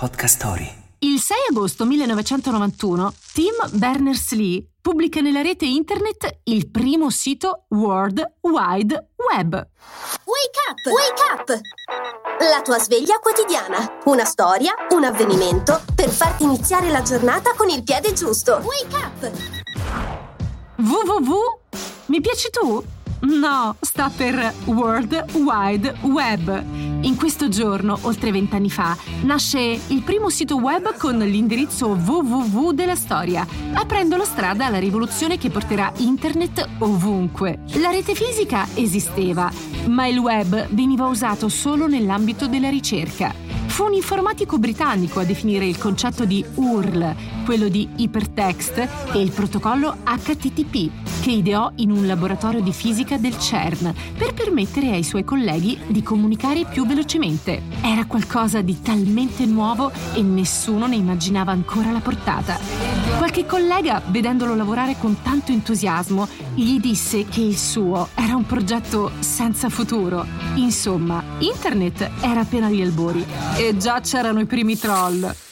Podcast 0.00 0.36
Story. 0.36 0.72
Il 1.00 1.20
6 1.20 1.36
agosto 1.50 1.84
1991 1.84 3.12
Tim 3.34 3.52
Berners-Lee 3.72 4.64
pubblica 4.80 5.20
nella 5.20 5.42
rete 5.42 5.66
internet 5.66 6.38
il 6.44 6.70
primo 6.70 7.10
sito 7.10 7.66
World 7.68 8.36
Wide 8.40 9.08
Web. 9.30 9.52
Wake 9.52 10.58
up! 10.70 10.86
Wake 10.86 11.22
up! 11.34 11.60
La 12.38 12.62
tua 12.62 12.78
sveglia 12.78 13.18
quotidiana. 13.18 13.98
Una 14.06 14.24
storia, 14.24 14.72
un 14.92 15.04
avvenimento 15.04 15.82
per 15.94 16.08
farti 16.08 16.44
iniziare 16.44 16.88
la 16.88 17.02
giornata 17.02 17.52
con 17.54 17.68
il 17.68 17.82
piede 17.82 18.14
giusto. 18.14 18.62
Wake 18.64 18.96
up! 18.96 19.30
www? 20.76 21.34
Mi 22.06 22.22
piaci 22.22 22.48
tu? 22.48 22.82
No, 23.20 23.76
sta 23.80 24.10
per 24.16 24.54
World 24.64 25.26
Wide 25.34 25.94
Web. 26.04 26.89
In 27.02 27.16
questo 27.16 27.48
giorno, 27.48 27.98
oltre 28.02 28.30
vent'anni 28.30 28.68
fa, 28.68 28.94
nasce 29.22 29.58
il 29.58 30.02
primo 30.02 30.28
sito 30.28 30.56
web 30.56 30.96
con 30.98 31.16
l'indirizzo 31.16 31.88
www 31.88 32.72
della 32.72 32.94
storia, 32.94 33.46
aprendo 33.72 34.16
la 34.16 34.24
strada 34.24 34.66
alla 34.66 34.78
rivoluzione 34.78 35.38
che 35.38 35.48
porterà 35.48 35.90
internet 35.96 36.68
ovunque. 36.80 37.60
La 37.80 37.90
rete 37.90 38.14
fisica 38.14 38.66
esisteva, 38.74 39.50
ma 39.86 40.06
il 40.06 40.18
web 40.18 40.68
veniva 40.72 41.06
usato 41.06 41.48
solo 41.48 41.86
nell'ambito 41.86 42.46
della 42.46 42.68
ricerca. 42.68 43.59
Fu 43.70 43.84
un 43.84 43.94
informatico 43.94 44.58
britannico 44.58 45.20
a 45.20 45.24
definire 45.24 45.64
il 45.64 45.78
concetto 45.78 46.24
di 46.24 46.44
URL, 46.56 47.14
quello 47.44 47.68
di 47.68 47.88
hypertext 47.96 48.88
e 49.14 49.20
il 49.20 49.30
protocollo 49.30 49.98
HTTP, 50.04 50.90
che 51.22 51.30
ideò 51.30 51.70
in 51.76 51.92
un 51.92 52.04
laboratorio 52.06 52.60
di 52.60 52.72
fisica 52.72 53.16
del 53.16 53.38
CERN 53.38 53.94
per 54.18 54.34
permettere 54.34 54.90
ai 54.90 55.04
suoi 55.04 55.24
colleghi 55.24 55.78
di 55.86 56.02
comunicare 56.02 56.64
più 56.64 56.84
velocemente. 56.84 57.62
Era 57.80 58.04
qualcosa 58.06 58.60
di 58.60 58.82
talmente 58.82 59.46
nuovo 59.46 59.92
e 60.14 60.20
nessuno 60.20 60.86
ne 60.86 60.96
immaginava 60.96 61.52
ancora 61.52 61.92
la 61.92 62.00
portata. 62.00 62.89
Qualche 63.18 63.46
collega, 63.46 64.02
vedendolo 64.06 64.54
lavorare 64.54 64.96
con 64.98 65.22
tanto 65.22 65.52
entusiasmo, 65.52 66.28
gli 66.54 66.78
disse 66.80 67.26
che 67.26 67.40
il 67.40 67.56
suo 67.56 68.08
era 68.14 68.34
un 68.34 68.46
progetto 68.46 69.10
senza 69.20 69.68
futuro. 69.68 70.26
Insomma, 70.54 71.22
internet 71.38 72.10
era 72.20 72.40
appena 72.40 72.66
agli 72.66 72.82
albori 72.82 73.24
e 73.56 73.76
già 73.76 74.00
c'erano 74.00 74.40
i 74.40 74.46
primi 74.46 74.78
troll. 74.78 75.49